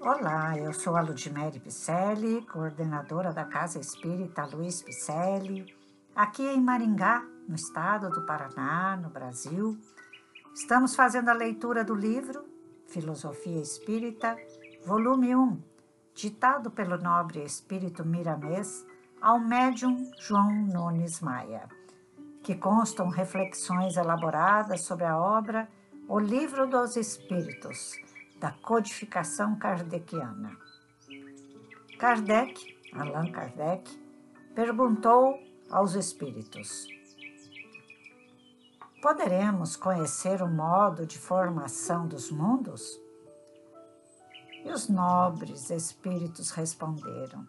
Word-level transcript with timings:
Olá, 0.00 0.56
eu 0.56 0.72
sou 0.72 0.96
a 0.96 1.00
Ludmere 1.00 1.58
Picelli, 1.58 2.46
coordenadora 2.46 3.32
da 3.32 3.44
Casa 3.44 3.80
Espírita 3.80 4.46
Luiz 4.46 4.80
Picelli, 4.80 5.74
aqui 6.14 6.46
em 6.46 6.60
Maringá, 6.60 7.24
no 7.48 7.56
estado 7.56 8.08
do 8.08 8.24
Paraná, 8.24 8.96
no 8.96 9.10
Brasil. 9.10 9.76
Estamos 10.54 10.94
fazendo 10.94 11.30
a 11.30 11.32
leitura 11.32 11.82
do 11.82 11.96
livro 11.96 12.44
Filosofia 12.86 13.60
Espírita, 13.60 14.36
volume 14.86 15.34
1, 15.34 15.60
ditado 16.14 16.70
pelo 16.70 16.96
nobre 16.96 17.42
espírito 17.42 18.06
miramês 18.06 18.86
ao 19.20 19.40
médium 19.40 20.08
João 20.20 20.52
Nunes 20.52 21.20
Maia, 21.20 21.68
que 22.44 22.54
constam 22.54 23.08
reflexões 23.08 23.96
elaboradas 23.96 24.82
sobre 24.82 25.06
a 25.06 25.18
obra 25.18 25.68
O 26.06 26.20
Livro 26.20 26.68
dos 26.68 26.96
Espíritos, 26.96 27.96
da 28.38 28.52
codificação 28.52 29.58
kardeciana. 29.58 30.56
Kardec, 31.98 32.76
Allan 32.92 33.32
Kardec, 33.32 33.90
perguntou 34.54 35.38
aos 35.70 35.94
espíritos: 35.94 36.86
Poderemos 39.02 39.76
conhecer 39.76 40.42
o 40.42 40.48
modo 40.48 41.06
de 41.06 41.18
formação 41.18 42.06
dos 42.06 42.30
mundos? 42.30 43.00
E 44.64 44.70
os 44.70 44.88
nobres 44.88 45.70
espíritos 45.70 46.50
responderam: 46.50 47.46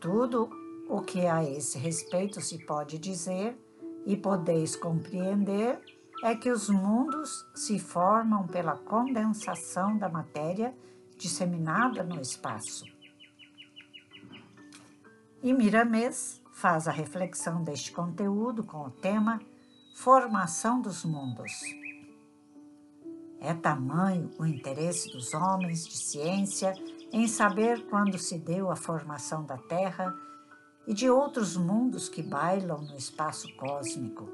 Tudo 0.00 0.50
o 0.88 1.00
que 1.00 1.26
a 1.26 1.44
esse 1.44 1.78
respeito 1.78 2.40
se 2.40 2.64
pode 2.64 2.98
dizer 2.98 3.58
e 4.06 4.16
podeis 4.16 4.76
compreender 4.76 5.80
é 6.24 6.34
que 6.34 6.50
os 6.50 6.70
mundos 6.70 7.46
se 7.54 7.78
formam 7.78 8.46
pela 8.46 8.78
condensação 8.78 9.98
da 9.98 10.08
matéria 10.08 10.74
disseminada 11.18 12.02
no 12.02 12.18
espaço. 12.18 12.86
E 15.42 15.52
Miramês 15.52 16.40
faz 16.50 16.88
a 16.88 16.90
reflexão 16.90 17.62
deste 17.62 17.92
conteúdo 17.92 18.64
com 18.64 18.86
o 18.86 18.90
tema 18.90 19.38
Formação 19.96 20.80
dos 20.80 21.04
Mundos. 21.04 21.52
É 23.38 23.52
tamanho 23.52 24.30
o 24.38 24.46
interesse 24.46 25.12
dos 25.12 25.34
homens 25.34 25.86
de 25.86 25.98
ciência 25.98 26.72
em 27.12 27.28
saber 27.28 27.84
quando 27.90 28.16
se 28.16 28.38
deu 28.38 28.70
a 28.70 28.76
formação 28.76 29.44
da 29.44 29.58
Terra 29.58 30.10
e 30.86 30.94
de 30.94 31.10
outros 31.10 31.54
mundos 31.54 32.08
que 32.08 32.22
bailam 32.22 32.80
no 32.80 32.96
espaço 32.96 33.46
cósmico, 33.56 34.26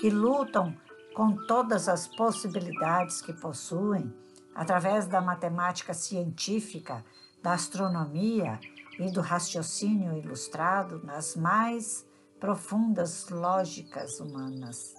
que 0.00 0.10
lutam 0.10 0.76
com 1.16 1.34
todas 1.46 1.88
as 1.88 2.06
possibilidades 2.06 3.22
que 3.22 3.32
possuem, 3.32 4.14
através 4.54 5.06
da 5.06 5.18
matemática 5.18 5.94
científica, 5.94 7.02
da 7.42 7.54
astronomia 7.54 8.60
e 8.98 9.10
do 9.10 9.22
raciocínio 9.22 10.14
ilustrado 10.14 11.02
nas 11.02 11.34
mais 11.34 12.04
profundas 12.38 13.30
lógicas 13.30 14.20
humanas. 14.20 14.94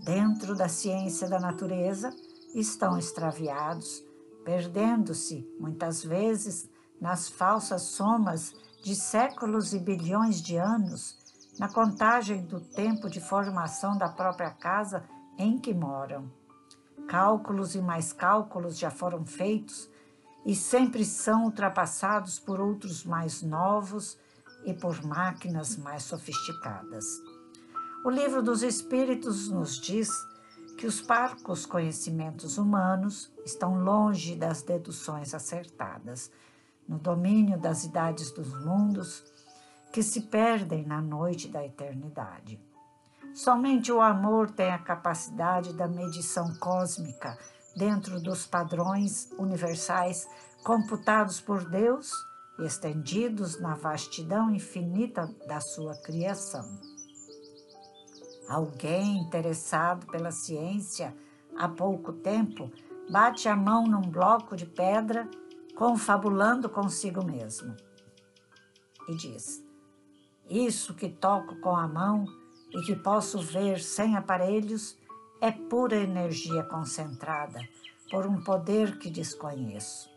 Dentro 0.00 0.56
da 0.56 0.68
ciência 0.68 1.28
da 1.28 1.38
natureza 1.38 2.12
estão 2.52 2.98
extraviados, 2.98 4.02
perdendo-se, 4.44 5.48
muitas 5.60 6.02
vezes, 6.02 6.68
nas 7.00 7.28
falsas 7.28 7.82
somas 7.82 8.52
de 8.82 8.96
séculos 8.96 9.72
e 9.72 9.78
bilhões 9.78 10.42
de 10.42 10.56
anos 10.56 11.21
na 11.58 11.68
contagem 11.68 12.44
do 12.44 12.60
tempo 12.60 13.08
de 13.08 13.20
formação 13.20 13.96
da 13.96 14.08
própria 14.08 14.50
casa 14.50 15.04
em 15.38 15.58
que 15.58 15.74
moram. 15.74 16.30
Cálculos 17.08 17.74
e 17.74 17.80
mais 17.80 18.12
cálculos 18.12 18.78
já 18.78 18.90
foram 18.90 19.24
feitos 19.26 19.90
e 20.44 20.54
sempre 20.54 21.04
são 21.04 21.44
ultrapassados 21.44 22.38
por 22.38 22.60
outros 22.60 23.04
mais 23.04 23.42
novos 23.42 24.18
e 24.64 24.72
por 24.72 25.04
máquinas 25.04 25.76
mais 25.76 26.04
sofisticadas. 26.04 27.04
O 28.04 28.10
Livro 28.10 28.42
dos 28.42 28.62
Espíritos 28.62 29.48
nos 29.48 29.78
diz 29.78 30.10
que 30.76 30.86
os 30.86 31.00
parcos 31.00 31.66
conhecimentos 31.66 32.58
humanos 32.58 33.30
estão 33.44 33.82
longe 33.82 34.34
das 34.34 34.62
deduções 34.62 35.34
acertadas, 35.34 36.30
no 36.88 36.98
domínio 36.98 37.58
das 37.58 37.84
idades 37.84 38.32
dos 38.32 38.52
mundos 38.64 39.22
que 39.92 40.02
se 40.02 40.22
perdem 40.22 40.86
na 40.86 41.00
noite 41.00 41.48
da 41.48 41.64
eternidade. 41.64 42.58
Somente 43.34 43.92
o 43.92 44.00
amor 44.00 44.50
tem 44.50 44.70
a 44.70 44.78
capacidade 44.78 45.72
da 45.72 45.86
medição 45.86 46.54
cósmica 46.56 47.38
dentro 47.76 48.20
dos 48.20 48.46
padrões 48.46 49.30
universais 49.38 50.28
computados 50.64 51.40
por 51.40 51.68
Deus 51.68 52.12
e 52.58 52.64
estendidos 52.64 53.60
na 53.60 53.74
vastidão 53.74 54.50
infinita 54.50 55.34
da 55.46 55.60
sua 55.60 55.94
criação. 55.96 56.64
Alguém 58.48 59.18
interessado 59.18 60.06
pela 60.06 60.30
ciência 60.30 61.16
há 61.56 61.68
pouco 61.68 62.12
tempo 62.12 62.70
bate 63.10 63.48
a 63.48 63.56
mão 63.56 63.86
num 63.86 64.02
bloco 64.02 64.56
de 64.56 64.66
pedra, 64.66 65.28
confabulando 65.74 66.68
consigo 66.68 67.24
mesmo, 67.24 67.74
e 69.08 69.16
diz: 69.16 69.64
isso 70.52 70.92
que 70.94 71.08
toco 71.08 71.56
com 71.60 71.74
a 71.74 71.88
mão 71.88 72.26
e 72.70 72.82
que 72.82 72.94
posso 72.94 73.40
ver 73.40 73.80
sem 73.80 74.16
aparelhos 74.16 74.98
é 75.40 75.50
pura 75.50 75.96
energia 75.96 76.62
concentrada 76.62 77.58
por 78.10 78.26
um 78.26 78.42
poder 78.42 78.98
que 78.98 79.10
desconheço. 79.10 80.10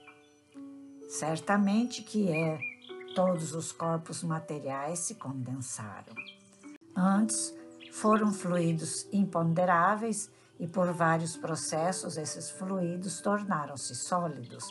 Certamente 1.07 2.03
que 2.03 2.29
é, 2.29 2.59
todos 3.15 3.53
os 3.53 3.71
corpos 3.71 4.23
materiais 4.23 4.99
se 4.99 5.15
condensaram. 5.15 6.13
Antes 6.93 7.55
foram 7.93 8.33
fluidos 8.33 9.07
imponderáveis 9.13 10.29
e 10.59 10.67
por 10.67 10.91
vários 10.91 11.37
processos 11.37 12.17
esses 12.17 12.49
fluidos 12.49 13.21
tornaram-se 13.21 13.95
sólidos, 13.95 14.65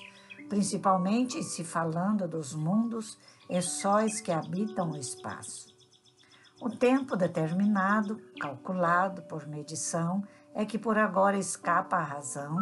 principalmente 0.48 1.42
se 1.42 1.64
falando 1.64 2.28
dos 2.28 2.54
mundos 2.54 3.18
e 3.48 3.60
sóis 3.60 4.20
que 4.20 4.32
habitam 4.32 4.90
o 4.90 4.96
espaço. 4.96 5.74
O 6.60 6.70
tempo 6.70 7.16
determinado, 7.16 8.20
calculado 8.40 9.22
por 9.22 9.46
medição, 9.46 10.22
é 10.54 10.64
que 10.64 10.78
por 10.78 10.96
agora 10.96 11.36
escapa 11.36 11.96
à 11.96 12.02
razão, 12.02 12.56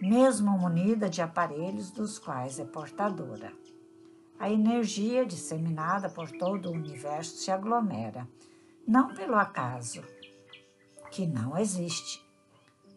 mesmo 0.00 0.50
munida 0.58 1.08
de 1.08 1.22
aparelhos 1.22 1.90
dos 1.90 2.18
quais 2.18 2.58
é 2.58 2.64
portadora. 2.64 3.52
A 4.38 4.50
energia 4.50 5.24
disseminada 5.24 6.10
por 6.10 6.30
todo 6.32 6.68
o 6.68 6.72
universo 6.72 7.36
se 7.36 7.50
aglomera, 7.50 8.28
não 8.86 9.14
pelo 9.14 9.36
acaso, 9.36 10.02
que 11.10 11.26
não 11.26 11.56
existe. 11.56 12.22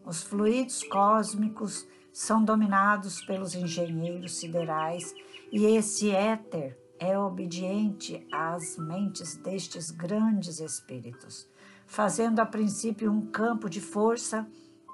Os 0.04 0.22
fluidos 0.22 0.82
cósmicos 0.82 1.86
são 2.12 2.44
dominados 2.44 3.22
pelos 3.24 3.54
engenheiros 3.54 4.36
siderais 4.36 5.14
e 5.52 5.64
esse 5.64 6.10
éter 6.10 6.76
é 6.98 7.18
obediente 7.18 8.26
às 8.32 8.76
mentes 8.78 9.36
destes 9.36 9.90
grandes 9.90 10.60
espíritos, 10.60 11.48
fazendo 11.86 12.40
a 12.40 12.46
princípio 12.46 13.10
um 13.10 13.26
campo 13.26 13.68
de 13.68 13.80
força 13.80 14.46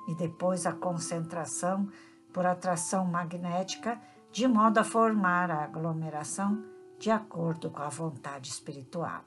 e 0.09 0.15
depois 0.15 0.67
a 0.67 0.73
concentração 0.73 1.89
por 2.33 2.47
atração 2.47 3.05
magnética, 3.05 4.01
de 4.31 4.49
modo 4.49 4.79
a 4.79 4.85
formar 4.85 5.51
a 5.51 5.65
aglomeração 5.65 6.65
de 6.99 7.11
acordo 7.11 7.71
com 7.71 7.83
a 7.83 7.89
vontade 7.89 8.49
espiritual. 8.49 9.25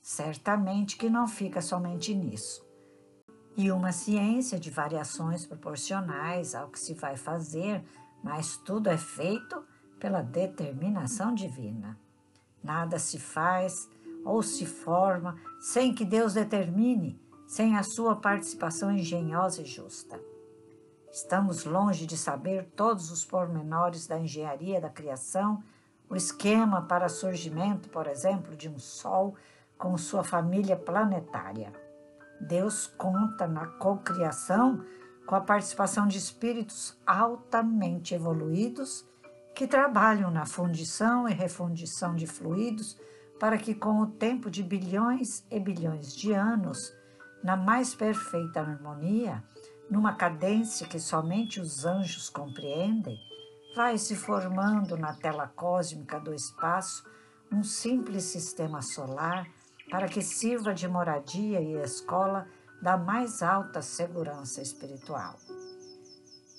Certamente 0.00 0.96
que 0.96 1.08
não 1.08 1.26
fica 1.26 1.60
somente 1.60 2.14
nisso. 2.14 2.66
E 3.56 3.70
uma 3.70 3.92
ciência 3.92 4.58
de 4.58 4.70
variações 4.70 5.46
proporcionais 5.46 6.54
ao 6.54 6.68
que 6.68 6.78
se 6.78 6.94
vai 6.94 7.16
fazer, 7.16 7.84
mas 8.22 8.56
tudo 8.56 8.88
é 8.88 8.98
feito 8.98 9.64
pela 10.02 10.20
determinação 10.20 11.32
divina. 11.32 11.96
Nada 12.60 12.98
se 12.98 13.20
faz 13.20 13.88
ou 14.24 14.42
se 14.42 14.66
forma 14.66 15.38
sem 15.60 15.94
que 15.94 16.04
Deus 16.04 16.34
determine, 16.34 17.22
sem 17.46 17.76
a 17.76 17.84
sua 17.84 18.16
participação 18.16 18.90
engenhosa 18.90 19.62
e 19.62 19.64
justa. 19.64 20.20
Estamos 21.12 21.64
longe 21.64 22.04
de 22.04 22.16
saber 22.16 22.64
todos 22.74 23.12
os 23.12 23.24
pormenores 23.24 24.08
da 24.08 24.18
engenharia 24.18 24.80
da 24.80 24.90
criação, 24.90 25.62
o 26.10 26.16
esquema 26.16 26.82
para 26.82 27.08
surgimento, 27.08 27.88
por 27.88 28.08
exemplo, 28.08 28.56
de 28.56 28.68
um 28.68 28.80
Sol 28.80 29.36
com 29.78 29.96
sua 29.96 30.24
família 30.24 30.76
planetária. 30.76 31.72
Deus 32.40 32.88
conta 32.88 33.46
na 33.46 33.66
cocriação 33.66 34.84
com 35.28 35.36
a 35.36 35.40
participação 35.40 36.08
de 36.08 36.18
espíritos 36.18 37.00
altamente 37.06 38.16
evoluídos 38.16 39.06
que 39.54 39.66
trabalham 39.66 40.30
na 40.30 40.46
fundição 40.46 41.28
e 41.28 41.32
refundição 41.32 42.14
de 42.14 42.26
fluidos 42.26 42.98
para 43.38 43.58
que, 43.58 43.74
com 43.74 44.00
o 44.00 44.06
tempo 44.06 44.50
de 44.50 44.62
bilhões 44.62 45.44
e 45.50 45.58
bilhões 45.58 46.14
de 46.14 46.32
anos, 46.32 46.94
na 47.42 47.56
mais 47.56 47.94
perfeita 47.94 48.60
harmonia, 48.60 49.42
numa 49.90 50.14
cadência 50.14 50.86
que 50.86 50.98
somente 50.98 51.60
os 51.60 51.84
anjos 51.84 52.30
compreendem, 52.30 53.18
vai 53.74 53.98
se 53.98 54.14
formando 54.14 54.96
na 54.96 55.14
tela 55.14 55.48
cósmica 55.48 56.20
do 56.20 56.32
espaço 56.32 57.04
um 57.50 57.62
simples 57.62 58.24
sistema 58.24 58.80
solar 58.80 59.46
para 59.90 60.08
que 60.08 60.22
sirva 60.22 60.72
de 60.72 60.88
moradia 60.88 61.60
e 61.60 61.74
escola 61.82 62.46
da 62.80 62.96
mais 62.96 63.42
alta 63.42 63.82
segurança 63.82 64.62
espiritual. 64.62 65.36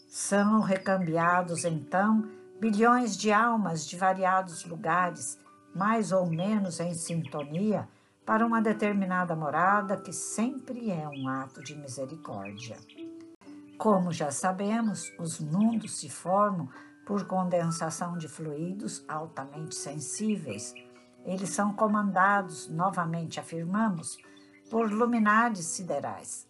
São 0.07 0.61
recambiados 0.61 1.65
então 1.65 2.29
bilhões 2.63 3.17
de 3.17 3.29
almas 3.29 3.85
de 3.85 3.97
variados 3.97 4.63
lugares, 4.63 5.37
mais 5.75 6.13
ou 6.13 6.25
menos 6.25 6.79
em 6.79 6.93
sintonia, 6.93 7.89
para 8.25 8.45
uma 8.45 8.61
determinada 8.61 9.35
morada 9.35 9.97
que 9.97 10.13
sempre 10.13 10.89
é 10.89 11.05
um 11.09 11.27
ato 11.27 11.61
de 11.61 11.75
misericórdia. 11.75 12.77
Como 13.77 14.13
já 14.13 14.31
sabemos, 14.31 15.11
os 15.19 15.41
mundos 15.41 15.99
se 15.99 16.09
formam 16.09 16.69
por 17.05 17.27
condensação 17.27 18.17
de 18.17 18.29
fluidos 18.29 19.03
altamente 19.09 19.75
sensíveis. 19.75 20.73
Eles 21.25 21.49
são 21.49 21.73
comandados, 21.73 22.69
novamente 22.69 23.41
afirmamos, 23.41 24.17
por 24.71 24.89
luminares 24.89 25.65
siderais. 25.65 26.47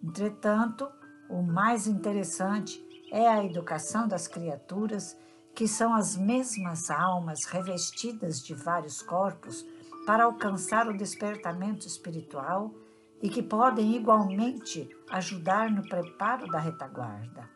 Entretanto, 0.00 0.88
o 1.28 1.42
mais 1.42 1.88
interessante 1.88 2.80
é 3.10 3.26
a 3.26 3.44
educação 3.44 4.06
das 4.06 4.28
criaturas, 4.28 5.18
que 5.56 5.66
são 5.66 5.94
as 5.94 6.18
mesmas 6.18 6.90
almas 6.90 7.46
revestidas 7.46 8.44
de 8.44 8.52
vários 8.52 9.00
corpos 9.00 9.64
para 10.04 10.24
alcançar 10.24 10.86
o 10.86 10.94
despertamento 10.94 11.86
espiritual 11.86 12.74
e 13.22 13.30
que 13.30 13.42
podem 13.42 13.96
igualmente 13.96 14.86
ajudar 15.08 15.70
no 15.70 15.82
preparo 15.88 16.46
da 16.48 16.58
retaguarda. 16.58 17.48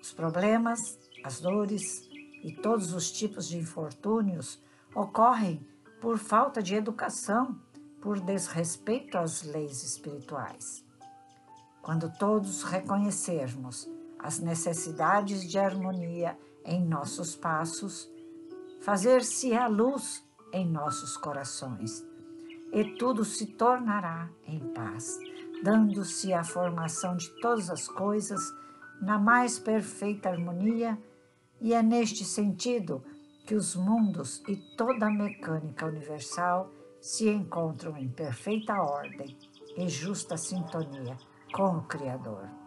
Os 0.00 0.10
problemas, 0.10 0.98
as 1.22 1.38
dores 1.38 2.08
e 2.42 2.50
todos 2.62 2.94
os 2.94 3.12
tipos 3.12 3.46
de 3.46 3.58
infortúnios 3.58 4.58
ocorrem 4.94 5.60
por 6.00 6.16
falta 6.16 6.62
de 6.62 6.74
educação, 6.74 7.60
por 8.00 8.18
desrespeito 8.20 9.18
às 9.18 9.42
leis 9.42 9.82
espirituais. 9.82 10.82
Quando 11.82 12.10
todos 12.18 12.62
reconhecermos 12.62 13.86
as 14.18 14.38
necessidades 14.38 15.46
de 15.46 15.58
harmonia 15.58 16.38
em 16.66 16.84
nossos 16.84 17.36
passos, 17.36 18.10
fazer-se 18.80 19.54
a 19.54 19.66
luz 19.68 20.22
em 20.52 20.68
nossos 20.68 21.16
corações, 21.16 22.04
e 22.72 22.96
tudo 22.96 23.24
se 23.24 23.46
tornará 23.46 24.28
em 24.46 24.58
paz, 24.74 25.18
dando-se 25.62 26.32
a 26.32 26.44
formação 26.44 27.16
de 27.16 27.28
todas 27.40 27.70
as 27.70 27.88
coisas 27.88 28.52
na 29.00 29.18
mais 29.18 29.58
perfeita 29.58 30.28
harmonia, 30.28 30.98
e 31.60 31.72
é 31.72 31.82
neste 31.82 32.24
sentido 32.24 33.02
que 33.46 33.54
os 33.54 33.76
mundos 33.76 34.42
e 34.48 34.56
toda 34.76 35.06
a 35.06 35.10
mecânica 35.10 35.86
universal 35.86 36.70
se 37.00 37.28
encontram 37.28 37.96
em 37.96 38.08
perfeita 38.08 38.74
ordem 38.74 39.38
e 39.76 39.88
justa 39.88 40.36
sintonia 40.36 41.16
com 41.52 41.78
o 41.78 41.82
Criador. 41.82 42.65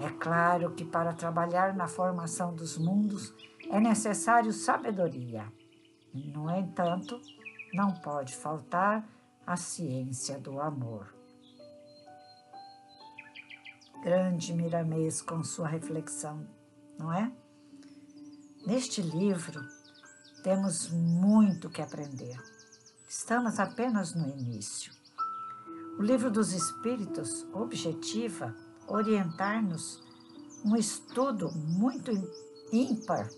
É 0.00 0.10
claro 0.10 0.74
que 0.74 0.84
para 0.84 1.12
trabalhar 1.12 1.74
na 1.74 1.88
formação 1.88 2.54
dos 2.54 2.78
mundos 2.78 3.34
é 3.68 3.80
necessário 3.80 4.52
sabedoria. 4.52 5.52
No 6.14 6.48
entanto, 6.50 7.20
não 7.74 7.92
pode 7.92 8.34
faltar 8.34 9.06
a 9.44 9.56
ciência 9.56 10.38
do 10.38 10.60
amor. 10.60 11.12
Grande 14.02 14.54
Miramês 14.54 15.20
com 15.20 15.42
sua 15.42 15.66
reflexão, 15.66 16.46
não 16.96 17.12
é? 17.12 17.32
Neste 18.64 19.02
livro 19.02 19.60
temos 20.44 20.90
muito 20.90 21.68
que 21.68 21.82
aprender. 21.82 22.36
Estamos 23.08 23.58
apenas 23.58 24.14
no 24.14 24.28
início. 24.28 24.92
O 25.98 26.02
livro 26.02 26.30
dos 26.30 26.52
Espíritos 26.52 27.44
objetiva 27.52 28.54
orientar-nos 28.88 30.02
um 30.64 30.74
estudo 30.74 31.50
muito 31.52 32.10
ímpar, 32.72 33.28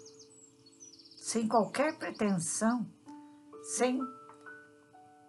sem 1.16 1.46
qualquer 1.46 1.98
pretensão, 1.98 2.86
sem 3.62 4.00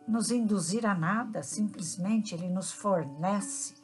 nos 0.07 0.31
induzir 0.31 0.85
a 0.85 0.95
nada, 0.95 1.43
simplesmente 1.43 2.33
ele 2.33 2.49
nos 2.49 2.71
fornece 2.71 3.75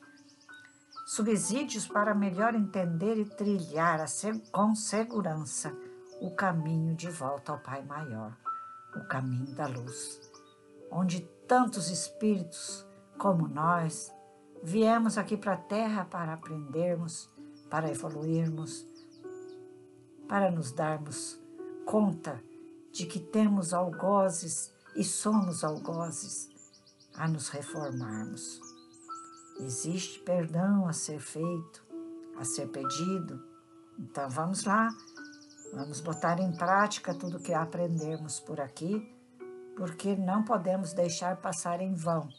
subsídios 1.05 1.87
para 1.87 2.13
melhor 2.13 2.55
entender 2.55 3.17
e 3.17 3.25
trilhar 3.25 4.05
com 4.51 4.75
segurança 4.75 5.73
o 6.19 6.31
caminho 6.31 6.95
de 6.95 7.09
volta 7.09 7.51
ao 7.51 7.59
Pai 7.59 7.83
Maior, 7.83 8.35
o 8.95 9.07
caminho 9.07 9.53
da 9.55 9.67
luz, 9.67 10.19
onde 10.91 11.21
tantos 11.47 11.89
espíritos 11.89 12.85
como 13.17 13.47
nós 13.47 14.11
viemos 14.63 15.17
aqui 15.17 15.37
para 15.37 15.53
a 15.53 15.57
Terra 15.57 16.05
para 16.05 16.33
aprendermos, 16.33 17.29
para 17.69 17.89
evoluirmos, 17.89 18.85
para 20.27 20.51
nos 20.51 20.71
darmos 20.71 21.39
conta 21.85 22.43
de 22.91 23.05
que 23.05 23.19
temos 23.19 23.73
algozes 23.73 24.73
e 24.95 25.03
somos 25.03 25.63
algozes 25.63 26.49
a 27.15 27.27
nos 27.27 27.49
reformarmos. 27.49 28.59
Existe 29.59 30.19
perdão 30.19 30.87
a 30.87 30.93
ser 30.93 31.19
feito, 31.19 31.83
a 32.37 32.43
ser 32.43 32.67
pedido. 32.67 33.41
Então 33.97 34.29
vamos 34.29 34.65
lá, 34.65 34.89
vamos 35.73 36.01
botar 36.01 36.39
em 36.39 36.51
prática 36.55 37.13
tudo 37.13 37.39
que 37.39 37.53
aprendemos 37.53 38.39
por 38.39 38.59
aqui, 38.59 39.15
porque 39.75 40.15
não 40.15 40.43
podemos 40.43 40.93
deixar 40.93 41.37
passar 41.37 41.81
em 41.81 41.93
vão 41.93 42.29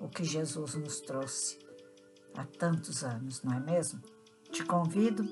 o 0.00 0.08
que 0.08 0.24
Jesus 0.24 0.74
nos 0.74 1.00
trouxe 1.00 1.58
há 2.34 2.44
tantos 2.44 3.04
anos, 3.04 3.42
não 3.42 3.54
é 3.54 3.60
mesmo? 3.60 4.00
Te 4.50 4.64
convido 4.64 5.24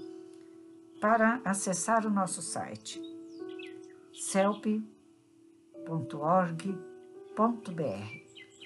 para 1.01 1.41
acessar 1.45 2.07
o 2.07 2.11
nosso 2.11 2.43
site 2.43 3.01
celp.org.br. 4.13 5.09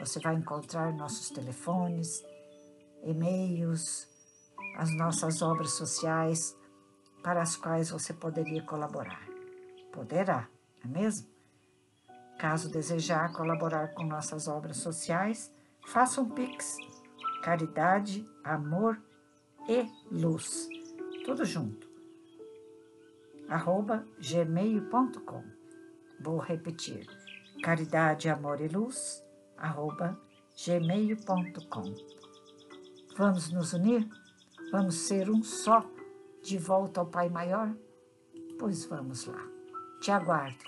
Você 0.01 0.19
vai 0.21 0.35
encontrar 0.35 0.93
nossos 0.93 1.31
telefones, 1.31 2.25
e-mails, 3.05 4.09
as 4.77 4.91
nossas 4.97 5.43
obras 5.43 5.73
sociais 5.75 6.57
para 7.23 7.43
as 7.43 7.55
quais 7.55 7.91
você 7.91 8.13
poderia 8.13 8.63
colaborar. 8.63 9.29
Poderá, 9.93 10.49
não 10.83 10.91
é 10.91 11.03
mesmo? 11.03 11.29
Caso 12.39 12.71
desejar 12.71 13.33
colaborar 13.33 13.95
com 13.95 14.05
nossas 14.05 14.49
obras 14.49 14.79
sociais, 14.79 15.53
faça 15.87 16.21
um 16.21 16.29
Pix. 16.29 16.77
Caridade, 17.43 18.29
amor 18.45 19.01
e 19.69 19.87
luz. 20.11 20.69
Tudo 21.25 21.45
junto. 21.45 21.91
Arroba 23.49 24.07
gmail.com. 24.19 25.45
Vou 26.21 26.39
repetir. 26.39 27.07
Caridade, 27.63 28.29
amor 28.29 28.61
e 28.61 28.69
luz. 28.69 29.25
Arroba 29.57 30.19
gmail.com. 30.57 31.95
Vamos 33.17 33.51
nos 33.51 33.73
unir? 33.73 34.09
Vamos 34.71 34.95
ser 34.95 35.29
um 35.29 35.43
só 35.43 35.85
de 36.43 36.57
volta 36.59 37.01
ao 37.01 37.07
Pai 37.07 37.29
Maior? 37.29 37.75
Pois 38.59 38.85
vamos 38.87 39.27
lá. 39.27 39.47
Te 40.01 40.11
aguardo 40.11 40.65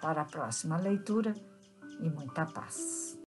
para 0.00 0.22
a 0.22 0.24
próxima 0.24 0.76
leitura 0.76 1.34
e 2.00 2.08
muita 2.08 2.46
paz. 2.46 3.18